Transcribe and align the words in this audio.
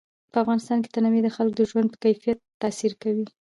په 0.31 0.37
افغانستان 0.43 0.77
کې 0.83 0.89
تنوع 0.95 1.21
د 1.23 1.29
خلکو 1.35 1.57
د 1.59 1.63
ژوند 1.69 1.87
په 1.91 1.97
کیفیت 2.05 2.37
تاثیر 2.61 2.93
کوي. 3.01 3.25